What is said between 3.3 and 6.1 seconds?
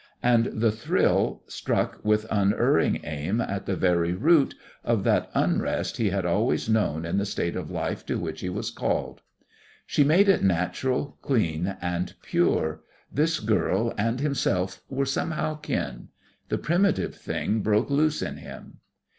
at the very root of that unrest he